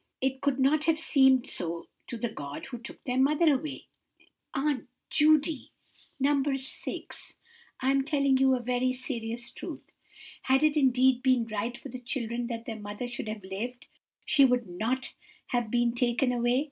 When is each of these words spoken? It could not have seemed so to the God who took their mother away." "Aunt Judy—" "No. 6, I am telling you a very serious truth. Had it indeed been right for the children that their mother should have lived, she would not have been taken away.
It 0.19 0.41
could 0.41 0.57
not 0.57 0.85
have 0.85 0.97
seemed 0.97 1.47
so 1.47 1.85
to 2.07 2.17
the 2.17 2.27
God 2.27 2.65
who 2.65 2.79
took 2.79 3.03
their 3.03 3.19
mother 3.19 3.53
away." 3.53 3.85
"Aunt 4.51 4.89
Judy—" 5.11 5.73
"No. 6.19 6.41
6, 6.57 7.35
I 7.81 7.91
am 7.91 8.03
telling 8.03 8.37
you 8.39 8.55
a 8.55 8.61
very 8.63 8.93
serious 8.93 9.51
truth. 9.51 9.91
Had 10.41 10.63
it 10.63 10.75
indeed 10.75 11.21
been 11.21 11.45
right 11.45 11.77
for 11.77 11.89
the 11.89 11.99
children 11.99 12.47
that 12.47 12.65
their 12.65 12.79
mother 12.79 13.07
should 13.07 13.27
have 13.27 13.43
lived, 13.43 13.85
she 14.25 14.43
would 14.43 14.65
not 14.67 15.13
have 15.49 15.69
been 15.69 15.93
taken 15.93 16.31
away. 16.31 16.59